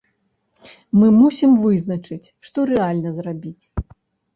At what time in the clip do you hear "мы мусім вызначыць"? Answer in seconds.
1.01-2.21